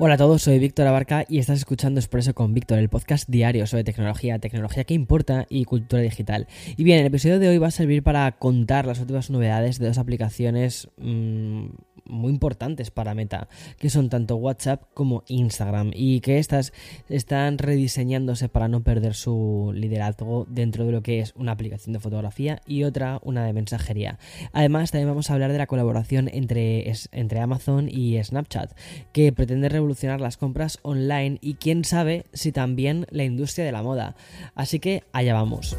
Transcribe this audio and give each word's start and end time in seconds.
Hola 0.00 0.14
a 0.14 0.16
todos, 0.16 0.42
soy 0.42 0.60
Víctor 0.60 0.86
Abarca 0.86 1.24
y 1.28 1.38
estás 1.40 1.58
escuchando 1.58 1.98
Expreso 1.98 2.32
con 2.32 2.54
Víctor, 2.54 2.78
el 2.78 2.88
podcast 2.88 3.28
diario 3.28 3.66
sobre 3.66 3.82
tecnología, 3.82 4.38
tecnología 4.38 4.84
que 4.84 4.94
importa 4.94 5.44
y 5.50 5.64
cultura 5.64 6.00
digital. 6.00 6.46
Y 6.76 6.84
bien, 6.84 7.00
el 7.00 7.06
episodio 7.06 7.40
de 7.40 7.48
hoy 7.48 7.58
va 7.58 7.66
a 7.66 7.72
servir 7.72 8.04
para 8.04 8.30
contar 8.30 8.86
las 8.86 9.00
últimas 9.00 9.28
novedades 9.28 9.80
de 9.80 9.88
dos 9.88 9.98
aplicaciones 9.98 10.88
mmm, 10.98 11.66
muy 12.08 12.30
importantes 12.30 12.90
para 12.90 13.14
Meta, 13.14 13.48
que 13.78 13.90
son 13.90 14.08
tanto 14.08 14.36
WhatsApp 14.36 14.82
como 14.94 15.24
Instagram, 15.28 15.92
y 15.94 16.20
que 16.20 16.38
estas 16.38 16.72
están 17.08 17.58
rediseñándose 17.58 18.48
para 18.48 18.68
no 18.68 18.82
perder 18.82 19.14
su 19.14 19.72
liderazgo 19.74 20.46
dentro 20.48 20.84
de 20.86 20.92
lo 20.92 21.02
que 21.02 21.20
es 21.20 21.32
una 21.36 21.52
aplicación 21.52 21.92
de 21.92 22.00
fotografía 22.00 22.60
y 22.66 22.84
otra 22.84 23.20
una 23.22 23.44
de 23.44 23.52
mensajería. 23.52 24.18
Además, 24.52 24.90
también 24.90 25.08
vamos 25.08 25.30
a 25.30 25.34
hablar 25.34 25.52
de 25.52 25.58
la 25.58 25.66
colaboración 25.66 26.28
entre, 26.32 26.92
entre 27.12 27.40
Amazon 27.40 27.88
y 27.90 28.22
Snapchat, 28.22 28.72
que 29.12 29.32
pretende 29.32 29.68
revolucionar 29.68 30.20
las 30.20 30.36
compras 30.36 30.78
online 30.82 31.38
y 31.40 31.54
quién 31.54 31.84
sabe 31.84 32.26
si 32.32 32.52
también 32.52 33.06
la 33.10 33.24
industria 33.24 33.64
de 33.64 33.72
la 33.72 33.82
moda. 33.82 34.16
Así 34.54 34.80
que 34.80 35.04
allá 35.12 35.34
vamos. 35.34 35.76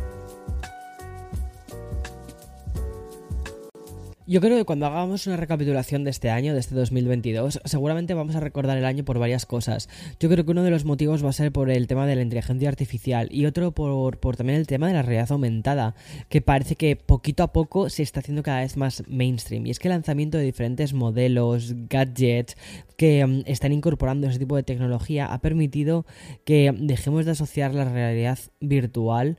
Yo 4.29 4.41
creo 4.41 4.59
que 4.59 4.63
cuando 4.63 4.85
hagamos 4.85 5.25
una 5.25 5.37
recapitulación 5.37 6.03
de 6.03 6.11
este 6.11 6.29
año, 6.29 6.53
de 6.53 6.59
este 6.59 6.75
2022, 6.75 7.61
seguramente 7.65 8.13
vamos 8.13 8.35
a 8.35 8.39
recordar 8.39 8.77
el 8.77 8.85
año 8.85 9.03
por 9.03 9.17
varias 9.17 9.47
cosas. 9.47 9.89
Yo 10.19 10.29
creo 10.29 10.45
que 10.45 10.51
uno 10.51 10.61
de 10.61 10.69
los 10.69 10.85
motivos 10.85 11.25
va 11.25 11.29
a 11.29 11.33
ser 11.33 11.51
por 11.51 11.71
el 11.71 11.87
tema 11.87 12.05
de 12.05 12.15
la 12.15 12.21
inteligencia 12.21 12.69
artificial 12.69 13.27
y 13.31 13.47
otro 13.47 13.71
por, 13.71 14.19
por 14.19 14.37
también 14.37 14.59
el 14.59 14.67
tema 14.67 14.87
de 14.87 14.93
la 14.93 15.01
realidad 15.01 15.31
aumentada, 15.31 15.95
que 16.29 16.41
parece 16.41 16.75
que 16.75 16.95
poquito 16.95 17.41
a 17.41 17.51
poco 17.51 17.89
se 17.89 18.03
está 18.03 18.19
haciendo 18.19 18.43
cada 18.43 18.59
vez 18.59 18.77
más 18.77 19.01
mainstream. 19.07 19.65
Y 19.65 19.71
es 19.71 19.79
que 19.79 19.87
el 19.87 19.95
lanzamiento 19.95 20.37
de 20.37 20.43
diferentes 20.43 20.93
modelos, 20.93 21.73
gadgets 21.89 22.55
que 22.99 23.23
um, 23.23 23.43
están 23.45 23.71
incorporando 23.71 24.27
ese 24.27 24.39
tipo 24.39 24.57
de 24.57 24.63
tecnología 24.63 25.27
ha 25.27 25.39
permitido 25.39 26.05
que 26.43 26.75
dejemos 26.77 27.23
de 27.23 27.31
asociar 27.31 27.73
la 27.73 27.85
realidad 27.85 28.37
virtual 28.59 29.37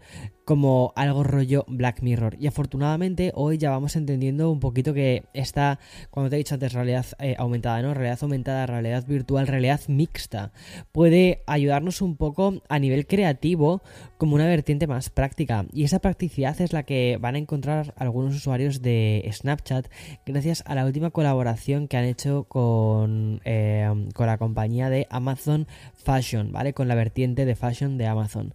como 0.50 0.92
algo 0.97 1.22
rollo 1.22 1.64
Black 1.69 2.02
Mirror. 2.02 2.36
Y 2.41 2.48
afortunadamente 2.48 3.30
hoy 3.36 3.56
ya 3.56 3.70
vamos 3.70 3.94
entendiendo 3.94 4.50
un 4.50 4.58
poquito 4.58 4.92
que 4.92 5.22
esta, 5.33 5.78
cuando 6.11 6.28
te 6.28 6.34
he 6.34 6.39
dicho 6.39 6.55
antes, 6.55 6.72
realidad 6.72 7.06
eh, 7.20 7.36
aumentada, 7.39 7.80
¿no? 7.83 7.94
Realidad 7.94 8.19
aumentada, 8.22 8.67
realidad 8.67 9.06
virtual, 9.06 9.47
realidad 9.47 9.80
mixta, 9.86 10.50
puede 10.91 11.45
ayudarnos 11.47 12.02
un 12.02 12.17
poco 12.17 12.62
a 12.69 12.78
nivel 12.80 13.06
creativo 13.06 13.80
como 14.19 14.34
una 14.34 14.47
vertiente 14.47 14.89
más 14.89 15.08
práctica. 15.08 15.67
Y 15.72 15.84
esa 15.84 16.00
practicidad 16.00 16.61
es 16.61 16.72
la 16.72 16.83
que 16.83 17.17
van 17.20 17.36
a 17.36 17.39
encontrar 17.39 17.95
algunos 17.97 18.34
usuarios 18.34 18.83
de 18.83 19.30
Snapchat 19.33 19.86
gracias 20.27 20.64
a 20.67 20.74
la 20.74 20.84
última 20.84 21.11
colaboración 21.11 21.86
que 21.86 21.97
han 21.97 22.06
hecho 22.06 22.45
con, 22.48 23.41
eh, 23.52 24.08
con 24.14 24.28
la 24.28 24.38
compañía 24.38 24.90
de 24.90 25.08
Amazon 25.10 25.66
Fashion, 25.96 26.52
¿vale? 26.52 26.72
Con 26.72 26.86
la 26.86 26.94
vertiente 26.94 27.44
de 27.44 27.56
fashion 27.56 27.98
de 27.98 28.06
Amazon. 28.06 28.54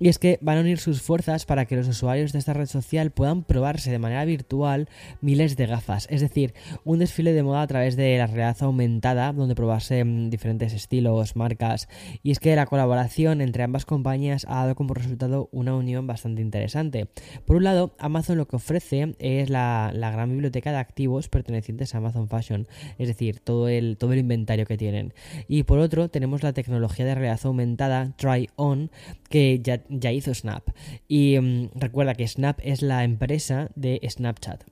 Y 0.00 0.08
es 0.08 0.18
que 0.18 0.38
van 0.40 0.56
a 0.56 0.62
unir 0.62 0.78
sus 0.78 1.02
fuerzas 1.02 1.44
para 1.44 1.66
que 1.66 1.76
los 1.76 1.86
usuarios 1.86 2.32
de 2.32 2.38
esta 2.38 2.54
red 2.54 2.66
social 2.66 3.10
puedan 3.10 3.44
probarse 3.44 3.90
de 3.90 3.98
manera 3.98 4.24
virtual 4.24 4.88
miles 5.20 5.56
de 5.56 5.66
gafas. 5.66 6.06
Es 6.10 6.22
decir, 6.22 6.54
un 6.84 7.00
desfile 7.00 7.34
de 7.34 7.42
moda 7.42 7.60
a 7.60 7.66
través 7.66 7.96
de 7.96 8.16
la 8.16 8.26
realidad 8.26 8.56
aumentada, 8.60 9.34
donde 9.34 9.54
probarse 9.54 10.02
mm, 10.02 10.30
diferentes 10.30 10.72
estilos, 10.72 11.36
marcas. 11.36 11.86
Y 12.22 12.30
es 12.30 12.40
que 12.40 12.56
la 12.56 12.64
colaboración 12.64 13.42
entre 13.42 13.62
ambas 13.62 13.84
compañías 13.84 14.46
ha 14.48 14.62
dado 14.62 14.74
como 14.74 14.94
resultado 14.94 15.50
una 15.52 15.76
unión 15.76 16.06
bastante 16.06 16.40
interesante. 16.40 17.08
Por 17.44 17.56
un 17.56 17.64
lado, 17.64 17.94
Amazon 17.98 18.38
lo 18.38 18.48
que 18.48 18.56
ofrece 18.56 19.14
es 19.18 19.50
la, 19.50 19.92
gran 19.94 20.30
biblioteca 20.30 20.72
de 20.72 20.78
activos 20.78 21.28
pertenecientes 21.28 21.94
a 21.94 21.98
Amazon 21.98 22.26
Fashion. 22.26 22.66
Es 22.96 23.06
decir, 23.06 23.40
todo 23.40 23.68
el, 23.68 23.98
todo 23.98 24.14
el 24.14 24.20
inventario 24.20 24.64
que 24.64 24.78
tienen. 24.78 25.12
Y 25.46 25.64
por 25.64 25.78
otro, 25.78 26.08
tenemos 26.08 26.42
la 26.42 26.54
tecnología 26.54 27.04
de 27.04 27.14
realidad 27.14 27.40
aumentada 27.44 28.14
Try 28.16 28.48
On, 28.56 28.90
que 29.28 29.60
ya 29.62 29.82
ya 29.90 30.12
hizo 30.12 30.34
Snap. 30.34 30.68
Y 31.08 31.38
mm, 31.38 31.70
recuerda 31.74 32.14
que 32.14 32.26
Snap 32.26 32.58
es 32.62 32.82
la 32.82 33.04
empresa 33.04 33.70
de 33.74 34.00
Snapchat. 34.08 34.64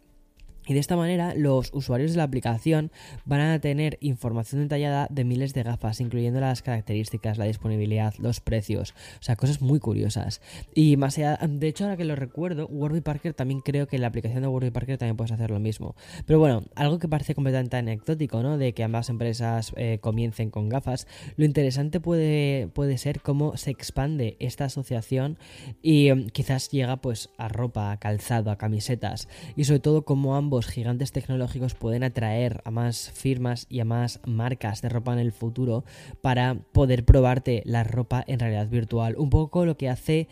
Y 0.68 0.74
de 0.74 0.80
esta 0.80 0.96
manera 0.96 1.34
los 1.34 1.70
usuarios 1.72 2.12
de 2.12 2.18
la 2.18 2.24
aplicación 2.24 2.92
van 3.24 3.40
a 3.40 3.58
tener 3.58 3.96
información 4.00 4.62
detallada 4.62 5.08
de 5.10 5.24
miles 5.24 5.54
de 5.54 5.62
gafas, 5.62 6.00
incluyendo 6.00 6.40
las 6.40 6.62
características, 6.62 7.38
la 7.38 7.46
disponibilidad, 7.46 8.14
los 8.18 8.40
precios, 8.40 8.94
o 9.18 9.22
sea, 9.22 9.34
cosas 9.34 9.62
muy 9.62 9.80
curiosas. 9.80 10.42
Y 10.74 10.96
más 10.96 11.16
allá, 11.18 11.38
de 11.42 11.68
hecho 11.68 11.84
ahora 11.84 11.96
que 11.96 12.04
lo 12.04 12.14
recuerdo, 12.16 12.66
Warby 12.66 13.00
Parker 13.00 13.32
también 13.32 13.60
creo 13.60 13.86
que 13.86 13.96
en 13.96 14.02
la 14.02 14.08
aplicación 14.08 14.42
de 14.42 14.48
Warby 14.48 14.70
Parker 14.70 14.98
también 14.98 15.16
puedes 15.16 15.32
hacer 15.32 15.50
lo 15.50 15.58
mismo. 15.58 15.96
Pero 16.26 16.38
bueno, 16.38 16.64
algo 16.74 16.98
que 16.98 17.08
parece 17.08 17.34
completamente 17.34 17.76
anecdótico, 17.76 18.42
¿no? 18.42 18.58
De 18.58 18.74
que 18.74 18.84
ambas 18.84 19.08
empresas 19.08 19.72
eh, 19.76 19.98
comiencen 20.00 20.50
con 20.50 20.68
gafas, 20.68 21.06
lo 21.36 21.44
interesante 21.46 22.00
puede, 22.00 22.68
puede 22.68 22.98
ser 22.98 23.20
cómo 23.22 23.56
se 23.56 23.70
expande 23.70 24.36
esta 24.38 24.66
asociación 24.66 25.38
y 25.82 26.12
mm, 26.12 26.26
quizás 26.26 26.70
llega 26.70 26.96
pues 26.98 27.30
a 27.38 27.48
ropa, 27.48 27.92
a 27.92 27.98
calzado, 27.98 28.50
a 28.50 28.58
camisetas 28.58 29.28
y 29.56 29.64
sobre 29.64 29.80
todo 29.80 30.04
cómo 30.04 30.36
ambos 30.36 30.57
gigantes 30.66 31.12
tecnológicos 31.12 31.74
pueden 31.74 32.04
atraer 32.04 32.60
a 32.64 32.70
más 32.70 33.10
firmas 33.12 33.66
y 33.68 33.80
a 33.80 33.84
más 33.84 34.20
marcas 34.26 34.82
de 34.82 34.88
ropa 34.88 35.12
en 35.12 35.18
el 35.18 35.32
futuro 35.32 35.84
para 36.20 36.56
poder 36.72 37.04
probarte 37.04 37.62
la 37.64 37.84
ropa 37.84 38.24
en 38.26 38.40
realidad 38.40 38.68
virtual. 38.68 39.16
Un 39.16 39.30
poco 39.30 39.64
lo 39.64 39.76
que 39.76 39.88
hace 39.88 40.28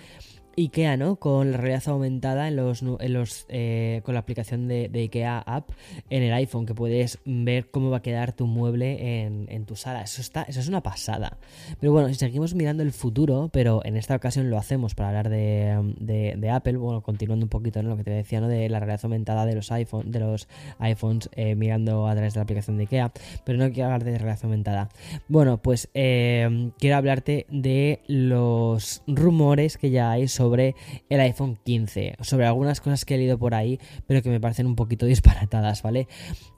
IKEA, 0.57 0.97
¿no? 0.97 1.17
Con 1.17 1.53
la 1.53 1.59
realidad 1.59 1.83
aumentada 1.89 2.49
en 2.49 2.57
los, 2.57 3.47
eh, 3.49 4.01
con 4.05 4.15
la 4.15 4.21
aplicación 4.21 4.69
de, 4.69 4.91
IKEA 4.93 5.39
App 5.39 5.71
en 6.09 6.23
el 6.23 6.33
iPhone, 6.33 6.65
que 6.65 6.75
puedes 6.75 7.19
ver 7.25 7.71
cómo 7.71 7.91
va 7.91 7.99
a 7.99 8.03
quedar 8.03 8.33
tu 8.33 8.47
mueble 8.47 9.25
en, 9.25 9.67
tu 9.67 9.77
sala. 9.77 10.03
Eso 10.03 10.21
está, 10.21 10.43
eso 10.45 10.61
es 10.61 10.69
una 10.69 10.83
pasada. 10.83 11.37
Pero 11.81 11.93
bueno, 11.93 12.09
si 12.09 12.15
seguimos 12.15 12.55
mirando 12.55 12.83
el 12.83 12.93
futuro, 12.93 13.51
pero 13.53 13.83
en 13.85 13.97
esta 13.97 14.17
ocasión 14.17 14.49
lo 14.49 14.59
hacemos 14.59 14.95
para 14.95 15.11
hablar 15.11 15.29
de, 15.29 16.51
Apple, 16.51 16.77
bueno, 16.79 17.03
continuando 17.03 17.45
un 17.45 17.51
poquito 17.51 17.81
en 17.81 17.89
lo 17.89 17.97
que 17.97 18.05
te 18.05 18.11
decía, 18.11 18.41
¿no? 18.41 18.49
De 18.49 18.69
la 18.69 18.79
realidad 18.79 19.01
aumentada 19.03 19.45
de 19.45 19.55
los 19.55 19.71
iPhone, 19.73 20.11
de 20.11 20.21
los 20.21 20.49
iPhones 20.79 21.29
eh, 21.33 21.55
mirando 21.55 22.07
a 22.07 22.15
través 22.15 22.35
de 22.35 22.39
la 22.39 22.45
aplicación 22.45 22.79
de 22.79 22.85
IKEA, 22.85 23.13
pero 23.45 23.59
no 23.59 23.71
quiero 23.71 23.87
hablar 23.87 24.05
de 24.05 24.17
realidad 24.17 24.39
aumentada. 24.43 24.89
Bueno, 25.29 25.59
pues 25.59 25.91
eh, 25.93 26.71
quiero 26.79 26.97
hablarte 26.97 27.47
de 27.51 28.01
los 28.07 29.03
rumores 29.07 29.77
que 29.77 29.91
ya 29.91 30.13
hay 30.13 30.29
sobre 30.29 30.46
sobre 30.47 30.77
el 31.09 31.21
iPhone 31.21 31.59
15, 31.65 32.19
sobre 32.21 32.47
algunas 32.47 32.81
cosas 32.81 33.05
que 33.05 33.17
he 33.17 33.19
leído 33.19 33.37
por 33.37 33.53
ahí, 33.53 33.81
pero 34.07 34.23
que 34.23 34.31
me 34.31 34.41
parecen 34.41 34.67
un 34.67 34.77
poquito 34.77 35.05
disparatadas, 35.07 35.83
¿vale? 35.83 36.07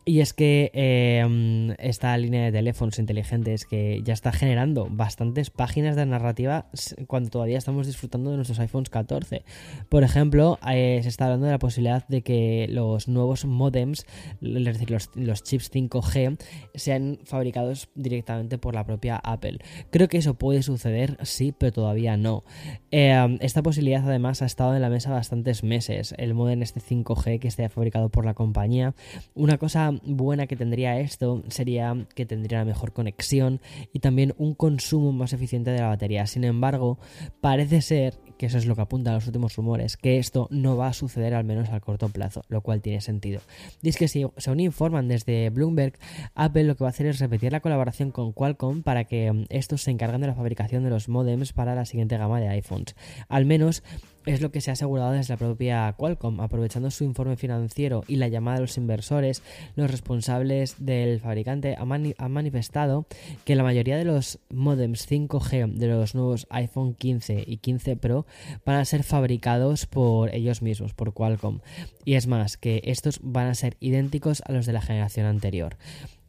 Y 0.09 0.23
es 0.23 0.33
que 0.33 0.71
em, 0.73 1.73
esta 1.79 2.17
línea 2.17 2.43
de 2.47 2.51
teléfonos 2.51 2.99
inteligentes 2.99 3.67
que 3.67 4.01
ya 4.03 4.15
está 4.15 4.33
generando 4.33 4.89
bastantes 4.91 5.51
páginas 5.51 5.97
de 5.97 6.07
narrativa 6.07 6.65
cuando 7.07 7.29
todavía 7.29 7.59
estamos 7.59 7.87
disfrutando 7.87 8.31
de 8.31 8.37
nuestros 8.37 8.59
iPhones 8.59 8.89
14. 8.89 9.45
Por 9.91 10.05
ejemplo, 10.05 10.59
eh, 10.67 11.01
se 11.03 11.11
está 11.11 11.27
hablando 11.27 11.45
de 11.45 11.53
la 11.53 11.59
posibilidad 11.59 12.09
de 12.09 12.23
que 12.23 12.69
los 12.71 13.07
nuevos 13.07 13.45
modems, 13.45 14.07
es 14.41 14.65
decir, 14.65 14.91
los, 14.91 15.43
chips 15.43 15.71
5G, 15.71 16.39
sean 16.75 17.19
fabricados 17.25 17.91
directamente 17.95 18.57
por 18.57 18.75
la 18.75 18.87
propia 18.87 19.17
Apple. 19.17 19.59
Creo 19.91 20.09
que 20.09 20.17
eso 20.17 20.39
puede 20.39 20.63
suceder, 20.63 21.19
sí, 21.25 21.53
pero 21.53 21.71
todavía 21.71 22.17
no. 22.17 22.45
Em, 22.91 23.37
esta 23.43 23.63
posibilidad 23.63 24.09
además 24.09 24.41
ha 24.41 24.47
estado 24.47 24.75
en 24.75 24.81
la 24.81 24.89
mesa 24.89 25.11
bastantes 25.11 25.63
meses. 25.63 26.15
El 26.17 26.33
modem 26.33 26.63
este 26.63 26.81
5G 26.81 27.41
que 27.41 27.49
esté 27.49 27.69
fabricado 27.69 28.09
por 28.09 28.25
la 28.25 28.33
compañía. 28.33 28.95
Una 29.35 29.59
cosa 29.59 29.98
buena 30.05 30.47
que 30.47 30.57
tendría 30.57 30.99
esto 31.01 31.43
sería 31.49 32.07
que 32.15 32.27
tendría 32.27 32.65
mejor 32.65 32.93
conexión 32.93 33.61
y 33.93 34.01
también 34.01 34.35
un 34.39 34.55
consumo 34.55 35.13
más 35.13 35.33
eficiente 35.33 35.71
de 35.71 35.81
la 35.81 35.89
batería. 35.89 36.27
Sin 36.27 36.45
embargo, 36.45 36.99
parece 37.41 37.83
ser 37.83 38.15
que 38.39 38.47
eso 38.47 38.57
es 38.57 38.67
lo 38.67 38.75
que 38.77 38.83
apuntan 38.83 39.15
los 39.15 39.27
últimos 39.27 39.57
rumores, 39.57 39.97
que 39.97 40.19
esto 40.19 40.49
no 40.51 40.77
va 40.77 40.89
a 40.89 40.93
suceder 40.93 41.35
al 41.35 41.45
menos 41.45 41.69
al 41.69 41.81
corto 41.81 42.09
plazo, 42.09 42.43
lo 42.49 42.63
cual 42.63 42.81
tiene 42.81 43.01
sentido. 43.01 43.41
Es 43.83 43.97
que 43.97 44.09
si 44.09 44.27
según 44.37 44.61
informan 44.61 45.09
desde 45.09 45.51
Bloomberg, 45.51 45.95
Apple 46.35 46.65
lo 46.65 46.77
que 46.77 46.85
va 46.85 46.89
a 46.89 46.91
hacer 46.91 47.07
es 47.07 47.19
repetir 47.19 47.53
la 47.53 47.61
colaboración 47.61 48.11
con 48.11 48.33
Qualcomm 48.33 48.83
para 48.83 49.05
que 49.05 49.33
mm, 49.33 49.47
estos 49.51 49.83
se 49.83 49.91
encarguen 49.91 50.21
de 50.21 50.29
la 50.29 50.35
fabricación 50.35 50.85
de 50.85 50.91
los 50.91 51.09
modems 51.09 51.53
para 51.53 51.75
la 51.75 51.85
siguiente 51.85 52.17
gama 52.17 52.41
de 52.41 52.49
iPhones. 52.49 52.95
Al 53.29 53.45
menos 53.45 53.83
es 54.29 54.43
lo 54.43 54.51
que 54.51 54.61
se 54.61 54.71
ha 54.71 54.75
asegurado 54.75 55.13
desde 55.13 55.33
la 55.33 55.39
propia 55.39 55.95
Qualcomm, 55.97 56.41
aprovechando 56.41 56.91
su 56.91 57.05
informe 57.05 57.37
financiero 57.37 58.05
y 58.07 58.17
la 58.17 58.29
llamada 58.29 58.57
de 58.57 58.63
los 58.63 58.77
inversores, 58.77 59.43
los 59.75 59.91
responsables 59.91 60.77
del 60.79 61.21
fabricante 61.21 61.77
han, 61.79 62.33
manifestado 62.33 63.07
que 63.45 63.57
la 63.57 63.63
mayoría 63.63 63.97
de 63.97 64.05
los 64.05 64.39
modems 64.51 65.11
5G 65.11 65.73
de 65.73 65.87
los 65.87 66.15
nuevos 66.15 66.47
iPhone 66.51 66.95
15 66.95 67.45
y 67.47 67.57
15 67.57 67.97
Pro 67.97 68.27
van 68.65 68.77
a 68.77 68.85
ser 68.85 69.03
fabricados 69.03 69.87
por 69.87 70.35
ellos 70.35 70.63
mismos, 70.63 70.95
por 70.95 71.13
Qualcomm. 71.13 71.61
Y 72.05 72.15
es 72.15 72.27
más, 72.27 72.57
que 72.57 72.83
estos 72.85 73.21
van 73.23 73.49
a 73.49 73.55
ser 73.55 73.77
idénticos 73.81 74.43
a 74.47 74.53
los 74.53 74.67
de 74.67 74.73
la 74.73 74.83
generación 74.83 75.27
anterior, 75.27 75.77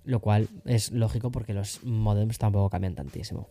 lo 0.03 0.19
cual 0.19 0.49
es 0.65 0.91
lógico 0.91 1.31
porque 1.31 1.53
los 1.53 1.83
modems 1.83 2.37
tampoco 2.37 2.69
cambian 2.69 2.95
tantísimo. 2.95 3.47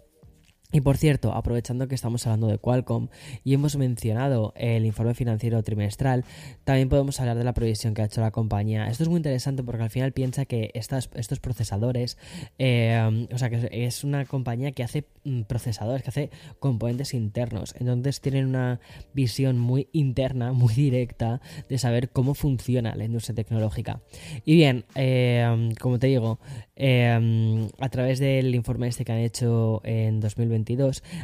Y 0.71 0.83
por 0.83 0.99
cierto, 0.99 1.33
aprovechando 1.33 1.89
que 1.89 1.95
estamos 1.95 2.27
hablando 2.27 2.47
de 2.47 2.59
Qualcomm 2.59 3.09
y 3.43 3.55
hemos 3.55 3.77
mencionado 3.77 4.53
el 4.55 4.85
informe 4.85 5.15
financiero 5.15 5.63
trimestral, 5.63 6.27
también 6.65 6.91
podemos 6.91 7.19
hablar 7.21 7.39
de 7.39 7.45
la 7.45 7.55
previsión 7.55 7.95
que 7.95 8.03
ha 8.03 8.05
hecho 8.05 8.21
la 8.21 8.33
compañía. 8.33 8.87
Esto 8.89 9.03
es 9.03 9.09
muy 9.09 9.17
interesante 9.17 9.63
porque 9.63 9.85
al 9.85 9.89
final 9.89 10.13
piensa 10.13 10.45
que 10.45 10.71
estas, 10.75 11.09
estos 11.15 11.41
procesadores, 11.41 12.19
eh, 12.59 13.27
o 13.33 13.39
sea, 13.39 13.49
que 13.49 13.71
es 13.73 14.05
una 14.05 14.27
compañía 14.27 14.73
que 14.73 14.83
hace 14.83 15.07
mm, 15.25 15.45
procesadores, 15.45 16.03
que 16.03 16.11
hace 16.11 16.31
componentes 16.59 17.15
internos. 17.15 17.75
Entonces 17.79 18.21
tienen 18.21 18.45
una 18.45 18.79
visión 19.15 19.59
muy 19.59 19.89
interna, 19.93 20.53
muy 20.53 20.75
directa 20.75 21.41
de 21.71 21.79
saber 21.79 22.11
cómo 22.11 22.35
funciona 22.35 22.95
la 22.95 23.07
industria 23.07 23.35
tecnológica. 23.35 24.03
Y 24.45 24.57
bien, 24.57 24.85
eh, 24.97 25.71
como 25.81 25.99
te 25.99 26.09
digo, 26.09 26.41
eh, 26.77 27.69
a 27.79 27.89
través 27.89 28.19
del 28.19 28.55
informe 28.55 28.89
este 28.89 29.07
que 29.07 29.13
han 29.13 29.19
hecho 29.19 29.81
en 29.83 30.21
2020, 30.21 30.58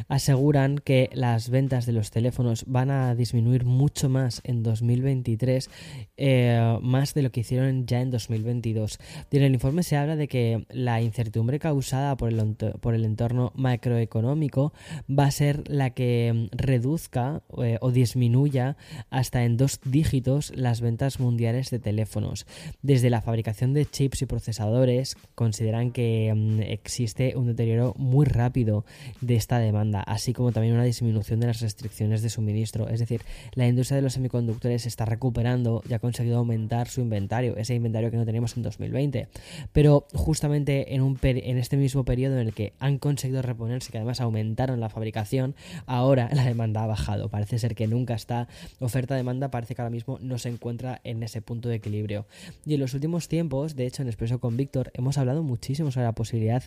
aseguran 0.07 0.77
que 0.77 1.09
las 1.13 1.49
ventas 1.49 1.85
de 1.85 1.93
los 1.93 2.11
teléfonos 2.11 2.65
van 2.67 2.91
a 2.91 3.15
disminuir 3.15 3.65
mucho 3.65 4.09
más 4.09 4.41
en 4.43 4.63
2023, 4.63 5.69
eh, 6.17 6.77
más 6.81 7.13
de 7.13 7.21
lo 7.21 7.31
que 7.31 7.41
hicieron 7.41 7.85
ya 7.85 8.01
en 8.01 8.11
2022. 8.11 8.99
en 9.31 9.43
el 9.43 9.53
informe 9.53 9.83
se 9.83 9.97
habla 9.97 10.15
de 10.15 10.27
que 10.27 10.65
la 10.69 11.01
incertidumbre 11.01 11.59
causada 11.59 12.15
por 12.17 12.29
el, 12.29 12.55
por 12.55 12.95
el 12.95 13.05
entorno 13.05 13.51
macroeconómico 13.55 14.73
va 15.09 15.25
a 15.25 15.31
ser 15.31 15.69
la 15.69 15.91
que 15.91 16.49
reduzca 16.51 17.41
eh, 17.61 17.77
o 17.81 17.91
disminuya 17.91 18.77
hasta 19.09 19.43
en 19.43 19.57
dos 19.57 19.79
dígitos 19.83 20.51
las 20.55 20.81
ventas 20.81 21.19
mundiales 21.19 21.69
de 21.69 21.79
teléfonos. 21.79 22.45
Desde 22.81 23.09
la 23.09 23.21
fabricación 23.21 23.73
de 23.73 23.85
chips 23.85 24.21
y 24.21 24.25
procesadores 24.25 25.17
consideran 25.35 25.91
que 25.91 26.33
mm, 26.35 26.61
existe 26.61 27.35
un 27.35 27.47
deterioro 27.47 27.93
muy 27.97 28.25
rápido 28.25 28.85
de 29.25 29.35
esta 29.35 29.59
demanda, 29.59 30.01
así 30.01 30.33
como 30.33 30.51
también 30.51 30.75
una 30.75 30.83
disminución 30.83 31.39
de 31.39 31.47
las 31.47 31.61
restricciones 31.61 32.21
de 32.21 32.29
suministro. 32.29 32.87
Es 32.89 32.99
decir, 32.99 33.21
la 33.53 33.67
industria 33.67 33.95
de 33.95 34.01
los 34.01 34.13
semiconductores 34.13 34.85
está 34.85 35.05
recuperando 35.05 35.83
y 35.89 35.93
ha 35.93 35.99
conseguido 35.99 36.37
aumentar 36.37 36.87
su 36.87 37.01
inventario, 37.01 37.57
ese 37.57 37.73
inventario 37.73 38.11
que 38.11 38.17
no 38.17 38.25
teníamos 38.25 38.55
en 38.57 38.63
2020. 38.63 39.27
Pero 39.73 40.07
justamente 40.13 40.93
en, 40.93 41.01
un 41.01 41.17
en 41.21 41.57
este 41.57 41.77
mismo 41.77 42.05
periodo 42.05 42.35
en 42.39 42.47
el 42.47 42.53
que 42.53 42.73
han 42.79 42.99
conseguido 42.99 43.41
reponerse, 43.41 43.91
que 43.91 43.97
además 43.97 44.21
aumentaron 44.21 44.79
la 44.79 44.89
fabricación, 44.89 45.55
ahora 45.85 46.29
la 46.33 46.45
demanda 46.45 46.83
ha 46.83 46.87
bajado. 46.87 47.29
Parece 47.29 47.57
ser 47.57 47.75
que 47.75 47.87
nunca 47.87 48.13
está 48.13 48.47
oferta-demanda, 48.79 49.49
parece 49.49 49.75
que 49.75 49.81
ahora 49.81 49.91
mismo 49.91 50.19
no 50.21 50.37
se 50.37 50.49
encuentra 50.49 51.01
en 51.03 51.23
ese 51.23 51.41
punto 51.41 51.69
de 51.69 51.75
equilibrio. 51.75 52.27
Y 52.65 52.75
en 52.75 52.79
los 52.79 52.93
últimos 52.93 53.27
tiempos, 53.27 53.75
de 53.75 53.87
hecho 53.87 54.01
en 54.01 54.07
Expreso 54.07 54.39
con 54.39 54.57
Víctor, 54.57 54.91
hemos 54.93 55.17
hablado 55.17 55.41
muchísimo 55.43 55.91
sobre 55.91 56.05
la 56.05 56.13
posibilidad 56.13 56.63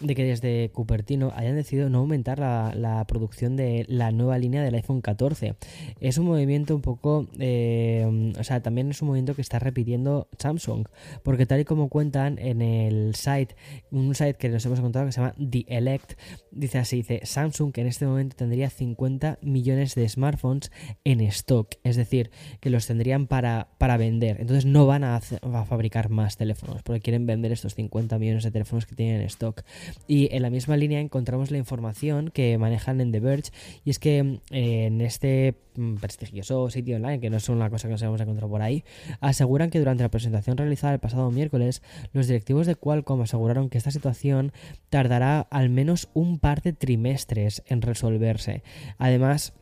de 0.00 0.14
que 0.14 0.24
desde 0.24 0.70
Cupertino 0.70 1.32
hayan 1.34 1.56
decidido 1.56 1.88
no 1.88 1.98
aumentar 1.98 2.38
la, 2.38 3.04
producción 3.08 3.56
de 3.56 3.84
la 3.88 4.10
nueva 4.10 4.38
línea 4.38 4.62
del 4.62 4.74
iPhone 4.74 5.00
14. 5.00 5.54
Es 6.00 6.18
un 6.18 6.26
movimiento 6.26 6.74
un 6.74 6.82
poco, 6.82 7.26
eh, 7.38 8.32
o 8.38 8.44
sea, 8.44 8.60
también 8.62 8.90
es 8.90 9.00
un 9.00 9.08
movimiento 9.08 9.34
que 9.34 9.42
está 9.42 9.58
repitiendo 9.58 10.28
Samsung, 10.38 10.86
porque 11.22 11.46
tal 11.46 11.60
y 11.60 11.64
como 11.64 11.88
cuentan 11.88 12.38
en 12.38 12.62
el 12.62 13.14
site, 13.14 13.54
un 13.90 14.14
site 14.14 14.34
que 14.34 14.48
nos 14.48 14.64
hemos 14.66 14.78
encontrado 14.78 15.06
que 15.06 15.12
se 15.12 15.20
llama 15.20 15.34
The 15.38 15.64
Elect, 15.68 16.18
dice 16.50 16.78
así, 16.78 16.96
dice 16.96 17.20
Samsung 17.24 17.72
que 17.72 17.80
en 17.82 17.86
este 17.86 18.06
momento 18.06 18.36
tendría 18.36 18.70
50 18.70 19.38
millones 19.42 19.94
de 19.94 20.08
smartphones 20.08 20.70
en 21.04 21.20
stock, 21.22 21.74
es 21.84 21.96
decir, 21.96 22.30
que 22.60 22.70
los 22.70 22.86
tendrían 22.86 23.26
para, 23.26 23.68
para 23.78 23.96
vender, 23.96 24.40
entonces 24.40 24.66
no 24.66 24.86
van 24.86 25.04
a, 25.04 25.16
a 25.16 25.64
fabricar 25.64 26.10
más 26.10 26.36
teléfonos, 26.36 26.82
porque 26.82 27.00
quieren 27.00 27.26
vender 27.26 27.52
estos 27.52 27.74
50 27.74 28.18
millones 28.18 28.44
de 28.44 28.50
teléfonos 28.50 28.86
que 28.86 28.94
tienen 28.94 29.20
en 29.20 29.26
stock. 29.26 29.62
Y 30.06 30.34
en 30.34 30.42
la 30.42 30.50
misma 30.50 30.76
línea 30.76 31.00
encontramos 31.00 31.50
la 31.50 31.58
información 31.58 32.30
que 32.30 32.56
manejan 32.58 33.00
en 33.00 33.12
The 33.12 33.20
Verge 33.20 33.50
y 33.84 33.90
es 33.90 33.98
que 33.98 34.40
eh, 34.50 34.86
en 34.86 35.00
este 35.00 35.54
mm, 35.76 35.96
prestigioso 35.96 36.70
sitio 36.70 36.96
online, 36.96 37.20
que 37.20 37.30
no 37.30 37.36
es 37.36 37.48
una 37.48 37.70
cosa 37.70 37.88
que 37.88 37.92
nos 37.92 38.02
hemos 38.02 38.20
encontrado 38.20 38.50
por 38.50 38.62
ahí, 38.62 38.84
aseguran 39.20 39.70
que 39.70 39.78
durante 39.78 40.02
la 40.02 40.10
presentación 40.10 40.56
realizada 40.56 40.94
el 40.94 41.00
pasado 41.00 41.30
miércoles, 41.30 41.82
los 42.12 42.26
directivos 42.26 42.66
de 42.66 42.76
Qualcomm 42.76 43.22
aseguraron 43.22 43.68
que 43.68 43.78
esta 43.78 43.90
situación 43.90 44.52
tardará 44.90 45.40
al 45.50 45.70
menos 45.70 46.08
un 46.14 46.38
par 46.38 46.62
de 46.62 46.72
trimestres 46.72 47.62
en 47.66 47.82
resolverse. 47.82 48.62
Además, 48.98 49.54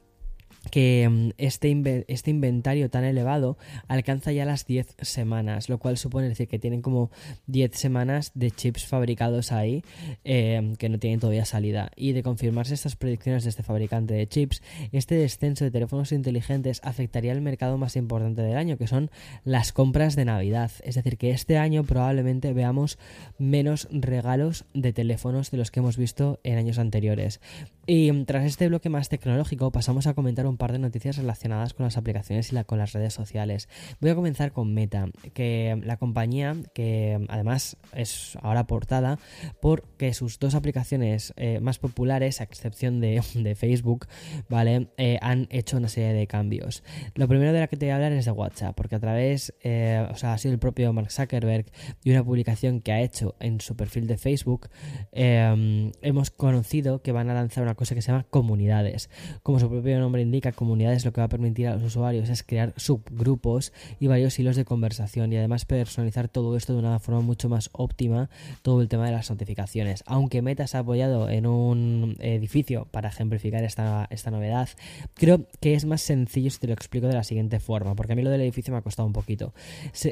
que 0.70 1.08
mm, 1.08 1.31
este, 1.38 2.05
este, 2.08 2.31
inventario 2.31 2.90
tan 2.90 3.05
elevado 3.05 3.56
alcanza 3.88 4.32
ya 4.32 4.44
las 4.44 4.66
10 4.66 4.96
semanas, 5.02 5.69
lo 5.69 5.78
cual 5.78 5.96
supone 5.96 6.28
decir 6.28 6.49
que 6.49 6.58
tienen 6.58 6.82
como 6.82 7.11
10 7.46 7.72
semanas 7.75 8.32
de 8.34 8.50
chips 8.50 8.87
fabricados 8.87 9.52
ahí 9.52 9.82
em, 10.25 10.76
que 10.76 10.88
no 10.88 10.99
tienen 10.99 11.20
todavía 11.20 11.44
salida. 11.44 11.90
Y 11.96 12.12
de 12.12 12.22
confirmarse 12.22 12.75
estas 12.75 12.96
predicciones 12.96 13.44
de 13.44 13.50
este 13.50 13.62
fabricante 13.62 14.14
de 14.14 14.26
chips, 14.26 14.62
este 14.93 15.14
descenso 15.14 15.64
de 15.64 15.70
teléfonos 15.70 16.12
inteligentes 16.12 16.81
afectaría 16.84 17.32
el 17.32 17.40
mercado 17.40 17.78
más 17.78 17.96
importante 17.96 18.43
del 18.43 18.56
año, 18.56 18.76
que 18.76 18.87
son 18.87 19.10
las 19.44 19.72
compras 19.72 20.17
de 20.17 20.25
Navidad. 20.25 20.70
Es 20.82 20.94
decir, 20.94 21.19
que 21.19 21.31
este 21.31 21.58
año 21.58 21.84
probablemente 21.84 22.52
veamos 22.52 22.99
menos 23.38 23.88
regalos 23.90 24.64
de 24.75 24.93
teléfonos 24.93 25.50
de 25.50 25.58
los 25.58 25.70
que 25.70 25.81
hemos 25.81 25.96
visto 25.96 26.40
en 26.43 26.58
años 26.58 26.78
anteriores. 26.78 27.40
Y 27.87 28.10
mm, 28.12 28.25
tras 28.25 28.44
este 28.44 28.69
bloque 28.69 28.88
más 28.88 29.08
tecnológico 29.08 29.70
pasamos 29.70 30.06
a 30.06 30.14
comentar 30.14 30.46
un 30.46 30.53
par 30.56 30.72
de 30.72 30.78
noticias 30.78 31.16
relacionadas 31.16 31.74
con 31.74 31.84
las 31.84 31.96
aplicaciones 31.96 32.52
y 32.52 32.64
con 32.64 32.78
las 32.78 32.92
redes 32.92 33.14
sociales. 33.14 33.68
Voy 34.00 34.10
a 34.10 34.14
comenzar 34.14 34.52
con 34.52 34.74
Meta, 34.74 35.08
que 35.32 35.80
la 35.84 35.96
compañía, 35.96 36.56
que 36.74 37.24
además 37.28 37.76
es 37.94 38.36
ahora 38.42 38.66
portada 38.66 39.18
porque 39.60 40.14
sus 40.14 40.38
dos 40.38 40.54
aplicaciones 40.54 41.32
eh, 41.36 41.60
más 41.60 41.78
populares, 41.78 42.40
a 42.40 42.44
excepción 42.44 43.00
de, 43.00 43.22
Facebook, 43.54 44.06
¿vale? 44.48 44.88
Eh, 44.96 45.18
han 45.20 45.46
hecho 45.50 45.76
una 45.76 45.88
serie 45.88 46.12
de 46.12 46.26
cambios. 46.26 46.82
Lo 47.14 47.28
primero 47.28 47.52
de 47.52 47.60
la 47.60 47.66
que 47.66 47.76
te 47.76 47.86
voy 47.86 47.92
a 47.92 47.96
hablar 47.96 48.12
es 48.12 48.24
de 48.24 48.30
WhatsApp, 48.30 48.74
porque 48.74 48.96
a 48.96 49.00
través, 49.00 49.54
eh, 49.62 50.06
o 50.10 50.16
sea, 50.16 50.32
ha 50.32 50.38
sido 50.38 50.52
el 50.52 50.58
propio 50.58 50.92
Mark 50.92 51.10
Zuckerberg 51.10 51.66
y 52.02 52.10
una 52.10 52.24
publicación 52.24 52.80
que 52.80 52.92
ha 52.92 53.00
hecho 53.00 53.34
en 53.40 53.60
su 53.60 53.76
perfil 53.76 54.06
de 54.06 54.16
Facebook, 54.16 54.68
hemos 55.12 56.30
conocido 56.30 57.02
que 57.02 57.12
van 57.12 57.30
a 57.30 57.34
lanzar 57.34 57.62
una 57.62 57.74
cosa 57.74 57.94
que 57.94 58.02
se 58.02 58.10
llama 58.10 58.26
comunidades. 58.30 59.10
Como 59.42 59.58
su 59.58 59.68
propio 59.68 59.98
nombre 59.98 60.22
indica, 60.22 60.44
comunidades 60.52 61.05
lo 61.05 61.12
que 61.12 61.20
va 61.20 61.26
a 61.26 61.29
permitir 61.29 61.69
a 61.69 61.75
los 61.75 61.82
usuarios 61.82 62.29
es 62.29 62.43
crear 62.43 62.73
subgrupos 62.76 63.73
y 64.00 64.06
varios 64.06 64.38
hilos 64.38 64.56
de 64.56 64.64
conversación 64.64 65.32
y 65.32 65.37
además 65.37 65.64
personalizar 65.64 66.29
todo 66.29 66.56
esto 66.56 66.73
de 66.73 66.79
una 66.79 66.99
forma 66.99 67.20
mucho 67.20 67.49
más 67.49 67.70
óptima, 67.73 68.31
todo 68.62 68.81
el 68.82 68.88
tema 68.88 69.06
de 69.06 69.12
las 69.12 69.31
notificaciones. 69.31 70.02
Aunque 70.06 70.43
Meta 70.43 70.67
se 70.67 70.76
ha 70.76 70.81
apoyado 70.81 71.29
en 71.29 71.46
un 71.46 72.17
edificio 72.20 72.87
para 72.91 73.08
ejemplificar 73.08 73.64
esta, 73.64 74.06
esta 74.11 74.31
novedad, 74.31 74.69
creo 75.14 75.46
que 75.61 75.75
es 75.75 75.85
más 75.85 76.02
sencillo 76.02 76.50
si 76.50 76.58
te 76.58 76.67
lo 76.67 76.73
explico 76.73 77.06
de 77.06 77.14
la 77.14 77.25
siguiente 77.25 77.61
forma, 77.61 77.94
porque 77.94 78.12
a 78.12 78.17
mí 78.17 78.23
lo 78.23 78.31
del 78.31 78.41
edificio 78.41 78.73
me 78.73 78.79
ha 78.79 78.82
costado 78.82 79.06
un 79.06 79.12
poquito. 79.12 79.52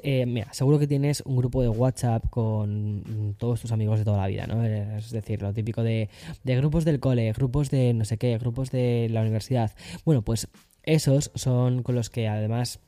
Eh, 0.03 0.27
mira, 0.27 0.53
seguro 0.53 0.79
que 0.79 0.87
tienes 0.87 1.23
un 1.27 1.37
grupo 1.37 1.63
de 1.63 1.69
WhatsApp 1.69 2.29
con 2.31 3.35
todos 3.39 3.61
tus 3.61 3.73
amigos 3.73 3.99
de 3.99 4.05
toda 4.05 4.19
la 4.19 4.27
vida, 4.27 4.47
¿no? 4.47 4.65
Es 4.65 5.11
decir, 5.11 5.43
lo 5.43 5.53
típico 5.53 5.83
de, 5.83 6.09
de 6.45 6.57
grupos 6.57 6.85
del 6.85 7.01
cole, 7.01 7.33
grupos 7.33 7.71
de 7.71 7.95
no 7.95 8.05
sé 8.05 8.19
qué, 8.19 8.37
grupos 8.39 8.71
de 8.71 9.09
la 9.11 9.21
universidad. 9.21 9.73
Bueno, 10.05 10.22
pues 10.23 10.49
esos 10.83 11.31
son 11.35 11.83
con 11.83 11.95
los 11.95 12.11
que 12.11 12.29
además 12.29 12.81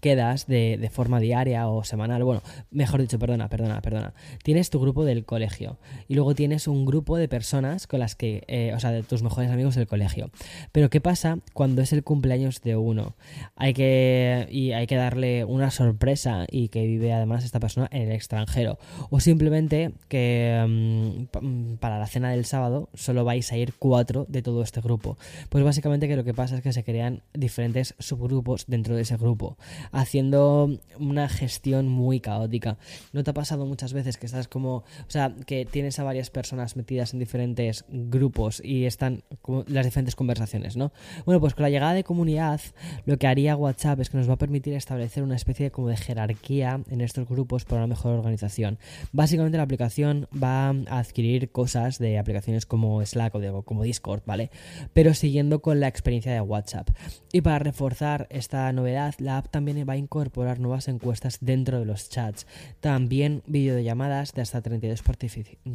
quedas 0.00 0.46
de, 0.46 0.90
forma 0.92 1.18
diaria 1.18 1.68
o 1.68 1.82
semanal, 1.84 2.22
bueno, 2.22 2.42
mejor 2.70 3.00
dicho, 3.00 3.18
perdona, 3.18 3.48
perdona, 3.48 3.80
perdona. 3.80 4.14
Tienes 4.42 4.70
tu 4.70 4.80
grupo 4.80 5.04
del 5.04 5.24
colegio 5.24 5.78
y 6.08 6.14
luego 6.14 6.34
tienes 6.34 6.68
un 6.68 6.84
grupo 6.84 7.16
de 7.16 7.28
personas 7.28 7.86
con 7.86 8.00
las 8.00 8.14
que, 8.14 8.44
eh, 8.48 8.72
o 8.74 8.80
sea, 8.80 8.90
de 8.90 9.02
tus 9.02 9.22
mejores 9.22 9.50
amigos 9.50 9.74
del 9.74 9.86
colegio. 9.86 10.30
Pero 10.72 10.90
¿qué 10.90 11.00
pasa 11.00 11.38
cuando 11.52 11.82
es 11.82 11.92
el 11.92 12.04
cumpleaños 12.04 12.60
de 12.62 12.76
uno? 12.76 13.14
Hay 13.56 13.74
que, 13.74 14.46
y 14.50 14.72
hay 14.72 14.86
que 14.86 14.96
darle 14.96 15.44
una 15.44 15.70
sorpresa 15.70 16.46
y 16.50 16.68
que 16.68 16.86
vive 16.86 17.12
además 17.12 17.44
esta 17.44 17.60
persona 17.60 17.88
en 17.90 18.02
el 18.02 18.12
extranjero. 18.12 18.78
O 19.10 19.20
simplemente 19.20 19.92
que 20.08 20.64
mm, 20.68 21.76
para 21.76 21.98
la 21.98 22.06
cena 22.06 22.30
del 22.30 22.44
sábado 22.44 22.88
solo 22.94 23.24
vais 23.24 23.50
a 23.52 23.56
ir 23.56 23.72
cuatro 23.78 24.26
de 24.28 24.42
todo 24.42 24.62
este 24.62 24.80
grupo. 24.80 25.16
Pues 25.48 25.64
básicamente 25.64 26.08
que 26.08 26.16
lo 26.16 26.24
que 26.24 26.34
pasa 26.34 26.56
es 26.56 26.62
que 26.62 26.72
se 26.72 26.84
crean 26.84 27.22
diferentes 27.32 27.94
subgrupos 27.98 28.66
dentro 28.66 28.94
de 28.94 29.02
ese 29.02 29.16
grupo 29.16 29.56
haciendo 29.92 30.78
una 30.98 31.28
gestión 31.28 31.88
muy 31.88 32.20
caótica. 32.20 32.78
¿No 33.12 33.24
te 33.24 33.30
ha 33.30 33.34
pasado 33.34 33.66
muchas 33.66 33.92
veces 33.92 34.16
que 34.16 34.26
estás 34.26 34.48
como, 34.48 34.76
o 34.76 34.84
sea, 35.08 35.34
que 35.46 35.64
tienes 35.64 35.98
a 35.98 36.04
varias 36.04 36.30
personas 36.30 36.76
metidas 36.76 37.12
en 37.12 37.20
diferentes 37.20 37.84
grupos 37.88 38.60
y 38.64 38.84
están 38.84 39.22
las 39.66 39.84
diferentes 39.84 40.16
conversaciones, 40.16 40.76
¿no? 40.76 40.92
Bueno, 41.24 41.40
pues 41.40 41.54
con 41.54 41.62
la 41.62 41.70
llegada 41.70 41.94
de 41.94 42.04
comunidad, 42.04 42.60
lo 43.06 43.18
que 43.18 43.26
haría 43.26 43.56
WhatsApp 43.56 44.00
es 44.00 44.10
que 44.10 44.16
nos 44.16 44.28
va 44.28 44.34
a 44.34 44.38
permitir 44.38 44.74
establecer 44.74 45.22
una 45.22 45.36
especie 45.36 45.64
de, 45.64 45.70
como 45.70 45.88
de 45.88 45.96
jerarquía 45.96 46.80
en 46.90 47.00
estos 47.00 47.28
grupos 47.28 47.64
para 47.64 47.82
una 47.82 47.88
mejor 47.88 48.14
organización. 48.14 48.78
Básicamente 49.12 49.58
la 49.58 49.64
aplicación 49.64 50.28
va 50.32 50.68
a 50.68 50.98
adquirir 50.98 51.50
cosas 51.50 51.98
de 51.98 52.18
aplicaciones 52.18 52.66
como 52.66 53.04
Slack 53.04 53.34
o 53.34 53.40
de, 53.40 53.62
como 53.64 53.82
Discord, 53.82 54.22
¿vale? 54.26 54.50
Pero 54.92 55.14
siguiendo 55.14 55.60
con 55.60 55.80
la 55.80 55.88
experiencia 55.88 56.32
de 56.32 56.40
WhatsApp. 56.40 56.88
Y 57.32 57.40
para 57.42 57.58
reforzar 57.58 58.26
esta 58.30 58.72
novedad, 58.72 59.14
la 59.18 59.38
app 59.38 59.48
también 59.50 59.67
también 59.68 59.88
va 59.88 59.92
a 59.92 59.96
incorporar 59.96 60.60
nuevas 60.60 60.88
encuestas 60.88 61.38
dentro 61.40 61.78
de 61.78 61.84
los 61.84 62.08
chats. 62.08 62.46
También 62.80 63.42
videollamadas 63.46 64.32
de 64.32 64.42
hasta 64.42 64.62
32 64.62 65.02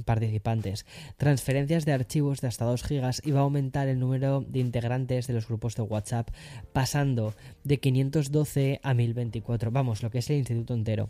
participantes. 0.06 0.86
Transferencias 1.18 1.86
de 1.86 1.94
archivos 1.94 2.42
de 2.42 2.48
hasta 2.48 2.66
2 2.66 2.84
gigas 2.84 3.22
y 3.24 3.32
va 3.32 3.42
a 3.42 3.44
aumentar 3.44 3.88
el 3.88 4.00
número 4.00 4.42
de 4.42 4.60
integrantes 4.60 5.28
de 5.28 5.34
los 5.34 5.48
grupos 5.48 5.76
de 5.76 5.84
WhatsApp 5.84 6.30
pasando 6.74 7.36
de 7.64 7.80
512 7.80 8.80
a 8.82 8.94
1024. 8.94 9.72
Vamos, 9.72 10.02
lo 10.02 10.10
que 10.10 10.20
es 10.20 10.30
el 10.30 10.38
instituto 10.38 10.74
entero. 10.74 11.10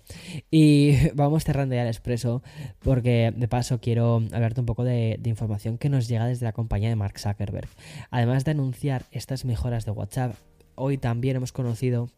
Y 0.52 1.10
vamos 1.16 1.46
cerrando 1.46 1.75
ya 1.75 1.84
el 1.84 1.88
expreso 1.88 2.44
porque 2.80 3.34
de 3.36 3.48
paso 3.48 3.80
quiero 3.80 4.22
hablarte 4.34 4.60
un 4.60 4.66
poco 4.66 4.84
de, 4.84 5.18
de 5.20 5.30
información 5.30 5.78
que 5.78 5.90
nos 5.90 6.10
llega 6.10 6.25
desde 6.25 6.46
la 6.46 6.52
compañía 6.52 6.90
de 6.90 6.96
Mark 6.96 7.18
Zuckerberg. 7.18 7.70
Además 8.12 8.44
de 8.44 8.52
anunciar 8.52 9.06
estas 9.12 9.46
mejoras 9.46 9.86
de 9.86 9.92
WhatsApp, 9.92 10.36
hoy 10.75 10.98
también 10.98 11.36
hemos 11.36 11.52
conocido 11.52 12.10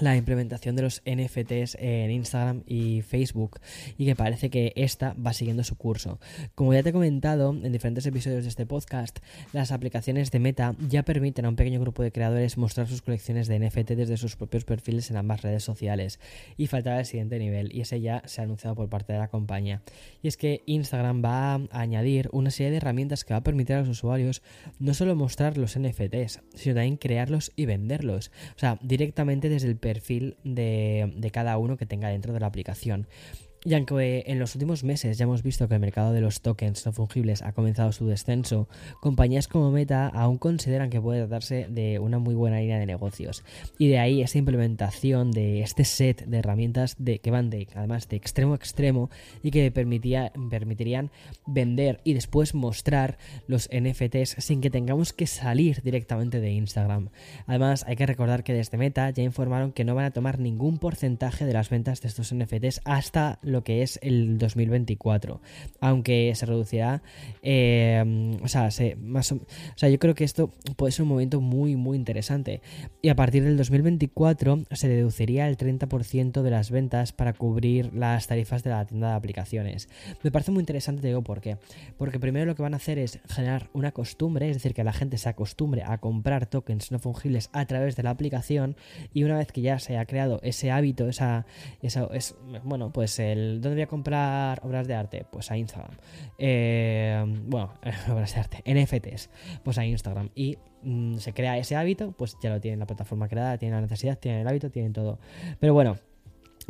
la 0.00 0.16
implementación 0.16 0.76
de 0.76 0.82
los 0.82 1.02
NFTs 1.04 1.76
en 1.80 2.10
Instagram 2.10 2.62
y 2.66 3.02
Facebook 3.02 3.60
y 3.96 4.06
que 4.06 4.16
parece 4.16 4.50
que 4.50 4.72
esta 4.76 5.14
va 5.14 5.32
siguiendo 5.32 5.64
su 5.64 5.76
curso. 5.76 6.18
Como 6.54 6.72
ya 6.74 6.82
te 6.82 6.90
he 6.90 6.92
comentado 6.92 7.50
en 7.50 7.72
diferentes 7.72 8.06
episodios 8.06 8.44
de 8.44 8.48
este 8.48 8.66
podcast, 8.66 9.18
las 9.52 9.72
aplicaciones 9.72 10.30
de 10.30 10.38
Meta 10.38 10.76
ya 10.88 11.02
permiten 11.02 11.44
a 11.44 11.48
un 11.48 11.56
pequeño 11.56 11.80
grupo 11.80 12.02
de 12.02 12.12
creadores 12.12 12.58
mostrar 12.58 12.86
sus 12.88 13.02
colecciones 13.02 13.48
de 13.48 13.58
NFT 13.58 13.92
desde 13.92 14.16
sus 14.16 14.36
propios 14.36 14.64
perfiles 14.64 15.10
en 15.10 15.16
ambas 15.16 15.42
redes 15.42 15.64
sociales 15.64 16.20
y 16.56 16.66
faltará 16.66 17.00
el 17.00 17.06
siguiente 17.06 17.38
nivel 17.38 17.74
y 17.74 17.80
ese 17.80 18.00
ya 18.00 18.22
se 18.26 18.40
ha 18.40 18.44
anunciado 18.44 18.74
por 18.76 18.88
parte 18.88 19.12
de 19.12 19.18
la 19.18 19.28
compañía. 19.28 19.82
Y 20.22 20.28
es 20.28 20.36
que 20.36 20.62
Instagram 20.66 21.24
va 21.24 21.54
a 21.54 21.60
añadir 21.72 22.28
una 22.32 22.50
serie 22.50 22.70
de 22.70 22.78
herramientas 22.78 23.24
que 23.24 23.34
va 23.34 23.38
a 23.38 23.42
permitir 23.42 23.76
a 23.76 23.80
los 23.80 23.88
usuarios 23.88 24.42
no 24.78 24.94
solo 24.94 25.16
mostrar 25.16 25.58
los 25.58 25.78
NFTs, 25.78 26.40
sino 26.54 26.74
también 26.74 26.96
crearlos 26.96 27.52
y 27.56 27.66
venderlos. 27.66 28.30
O 28.56 28.58
sea, 28.58 28.78
directamente 28.82 29.48
desde 29.48 29.68
el 29.68 29.76
perfil 29.88 30.36
de, 30.44 31.14
de 31.16 31.30
cada 31.30 31.56
uno 31.56 31.78
que 31.78 31.86
tenga 31.86 32.08
dentro 32.08 32.34
de 32.34 32.40
la 32.40 32.46
aplicación. 32.46 33.06
Y 33.64 33.74
aunque 33.74 34.24
en 34.26 34.38
los 34.38 34.54
últimos 34.54 34.84
meses 34.84 35.18
ya 35.18 35.24
hemos 35.24 35.42
visto 35.42 35.66
que 35.66 35.74
el 35.74 35.80
mercado 35.80 36.12
de 36.12 36.20
los 36.20 36.40
tokens 36.42 36.86
no 36.86 36.92
fungibles 36.92 37.42
ha 37.42 37.52
comenzado 37.52 37.90
su 37.92 38.06
descenso, 38.06 38.68
compañías 39.00 39.48
como 39.48 39.70
Meta 39.70 40.06
aún 40.08 40.38
consideran 40.38 40.90
que 40.90 41.00
puede 41.00 41.20
tratarse 41.20 41.66
de 41.68 41.98
una 41.98 42.18
muy 42.18 42.34
buena 42.34 42.60
línea 42.60 42.78
de 42.78 42.86
negocios. 42.86 43.44
Y 43.76 43.88
de 43.88 43.98
ahí 43.98 44.22
esa 44.22 44.38
implementación 44.38 45.32
de 45.32 45.62
este 45.62 45.84
set 45.84 46.24
de 46.24 46.38
herramientas 46.38 46.94
de, 46.98 47.18
que 47.18 47.30
van 47.30 47.50
de, 47.50 47.66
además 47.74 48.08
de 48.08 48.16
extremo 48.16 48.52
a 48.52 48.56
extremo 48.56 49.10
y 49.42 49.50
que 49.50 49.70
permitía, 49.72 50.32
permitirían 50.50 51.10
vender 51.46 52.00
y 52.04 52.14
después 52.14 52.54
mostrar 52.54 53.18
los 53.46 53.68
NFTs 53.72 54.36
sin 54.38 54.60
que 54.60 54.70
tengamos 54.70 55.12
que 55.12 55.26
salir 55.26 55.82
directamente 55.82 56.40
de 56.40 56.52
Instagram. 56.52 57.10
Además, 57.46 57.84
hay 57.88 57.96
que 57.96 58.06
recordar 58.06 58.44
que 58.44 58.54
desde 58.54 58.78
Meta 58.78 59.10
ya 59.10 59.22
informaron 59.22 59.72
que 59.72 59.84
no 59.84 59.94
van 59.94 60.04
a 60.04 60.10
tomar 60.12 60.38
ningún 60.38 60.78
porcentaje 60.78 61.44
de 61.44 61.52
las 61.52 61.70
ventas 61.70 62.00
de 62.00 62.08
estos 62.08 62.32
NFTs 62.34 62.80
hasta 62.84 63.38
lo 63.48 63.64
que 63.64 63.82
es 63.82 63.98
el 64.02 64.38
2024. 64.38 65.40
Aunque 65.80 66.32
se 66.34 66.46
reducirá. 66.46 67.02
Eh, 67.42 68.36
o, 68.42 68.48
sea, 68.48 68.70
se, 68.70 68.96
más 68.96 69.32
o, 69.32 69.40
sea, 69.74 69.88
yo 69.88 69.98
creo 69.98 70.14
que 70.14 70.24
esto 70.24 70.50
puede 70.76 70.92
ser 70.92 71.02
un 71.02 71.08
momento 71.08 71.40
muy, 71.40 71.76
muy 71.76 71.96
interesante. 71.96 72.60
Y 73.02 73.08
a 73.08 73.16
partir 73.16 73.44
del 73.44 73.56
2024 73.56 74.64
se 74.70 74.88
deduciría 74.88 75.48
el 75.48 75.56
30% 75.56 76.42
de 76.42 76.50
las 76.50 76.70
ventas 76.70 77.12
para 77.12 77.32
cubrir 77.32 77.92
las 77.94 78.26
tarifas 78.26 78.62
de 78.62 78.70
la 78.70 78.84
tienda 78.86 79.10
de 79.10 79.14
aplicaciones. 79.14 79.88
Me 80.22 80.30
parece 80.30 80.50
muy 80.50 80.60
interesante, 80.60 81.02
te 81.02 81.08
digo 81.08 81.22
por 81.22 81.40
qué. 81.40 81.58
Porque 81.96 82.20
primero 82.20 82.46
lo 82.46 82.54
que 82.54 82.62
van 82.62 82.74
a 82.74 82.78
hacer 82.78 82.98
es 82.98 83.20
generar 83.28 83.70
una 83.72 83.92
costumbre, 83.92 84.48
es 84.48 84.56
decir, 84.56 84.74
que 84.74 84.84
la 84.84 84.92
gente 84.92 85.18
se 85.18 85.28
acostumbre 85.28 85.82
a 85.84 85.98
comprar 85.98 86.46
tokens 86.46 86.90
no 86.92 86.98
fungibles 86.98 87.50
a 87.52 87.66
través 87.66 87.96
de 87.96 88.02
la 88.02 88.10
aplicación. 88.10 88.76
Y 89.12 89.24
una 89.24 89.38
vez 89.38 89.52
que 89.52 89.60
ya 89.60 89.78
se 89.78 89.96
ha 89.96 90.06
creado 90.06 90.40
ese 90.42 90.70
hábito, 90.70 91.08
esa, 91.08 91.46
esa 91.82 92.08
es, 92.12 92.34
bueno, 92.64 92.92
pues 92.92 93.18
el 93.18 93.37
¿Dónde 93.60 93.70
voy 93.70 93.82
a 93.82 93.86
comprar 93.86 94.60
obras 94.64 94.86
de 94.86 94.94
arte? 94.94 95.26
Pues 95.30 95.50
a 95.50 95.56
Instagram. 95.56 95.96
Eh, 96.38 97.24
bueno, 97.46 97.72
obras 98.12 98.34
de 98.34 98.40
arte, 98.40 98.62
NFTs, 98.64 99.30
pues 99.62 99.78
a 99.78 99.84
Instagram. 99.84 100.30
Y 100.34 100.58
mm, 100.82 101.16
se 101.18 101.32
crea 101.32 101.58
ese 101.58 101.76
hábito, 101.76 102.12
pues 102.12 102.36
ya 102.42 102.50
lo 102.50 102.60
tienen 102.60 102.80
la 102.80 102.86
plataforma 102.86 103.28
creada, 103.28 103.58
tienen 103.58 103.76
la 103.76 103.82
necesidad, 103.82 104.18
tienen 104.18 104.42
el 104.42 104.48
hábito, 104.48 104.70
tienen 104.70 104.92
todo. 104.92 105.18
Pero 105.60 105.74
bueno, 105.74 105.96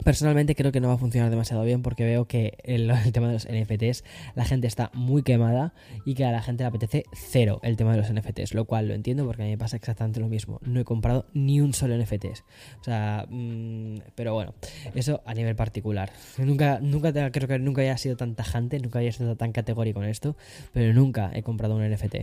Personalmente 0.05 0.55
creo 0.55 0.73
que 0.73 0.81
no 0.81 0.89
va 0.89 0.95
a 0.95 0.99
funcionar 0.99 1.31
demasiado 1.31 1.65
bien 1.65 1.83
porque 1.83 2.05
veo 2.05 2.27
que 2.27 2.59
el, 2.63 2.91
tema 3.13 3.29
de 3.29 3.35
los 3.35 3.49
NFTs 3.49 4.05
la 4.35 4.45
gente 4.45 4.67
está 4.67 4.91
muy 4.95 5.23
quemada 5.23 5.75
y 6.05 6.15
que 6.15 6.25
a 6.25 6.33
la 6.33 6.43
gente 6.43 6.63
le 6.63 6.69
apetece 6.69 7.05
cero 7.13 7.61
el 7.63 7.77
tema 7.77 7.93
de 7.93 7.99
los 7.99 8.13
NFTs, 8.13 8.55
lo 8.55 8.65
cual 8.65 8.89
lo 8.89 8.95
entiendo 8.95 9.27
porque 9.27 9.43
a 9.43 9.45
mí 9.45 9.51
me 9.53 9.59
pasa 9.59 9.77
exactamente 9.77 10.21
lo 10.21 10.29
mismo. 10.29 10.61
No 10.63 10.81
he 10.81 10.85
comprado 10.85 11.27
ni 11.35 11.61
un 11.61 11.75
solo 11.75 11.97
NFTs. 11.97 12.45
O 12.81 12.85
sea, 12.85 13.27
mmm, 13.29 13.99
pero 14.15 14.35
bueno, 14.35 14.55
eso 14.95 15.23
a 15.27 15.35
nivel 15.35 15.57
particular. 15.57 16.11
Nunca, 16.39 16.79
nunca 16.81 17.13
creo 17.31 17.49
que 17.49 17.59
nunca 17.59 17.83
haya 17.83 17.97
sido 17.97 18.17
tan 18.17 18.35
tajante, 18.35 18.79
nunca 18.79 19.01
haya 19.01 19.13
sido 19.13 19.37
tan 19.37 19.53
categórico 19.53 20.03
en 20.03 20.09
esto, 20.11 20.37
pero 20.73 20.93
nunca 20.93 21.31
he 21.35 21.43
comprado 21.43 21.77
un 21.77 21.89
NFT. 21.89 22.17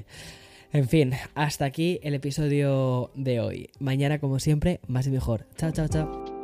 En 0.73 0.89
fin, 0.89 1.13
hasta 1.35 1.65
aquí 1.65 1.99
el 2.03 2.15
episodio 2.15 3.11
de 3.15 3.39
hoy. 3.39 3.69
Mañana, 3.79 4.19
como 4.19 4.39
siempre, 4.39 4.81
más 4.87 5.07
y 5.07 5.11
mejor. 5.11 5.47
Chao, 5.55 5.71
chao, 5.71 5.87
chao. 5.87 6.34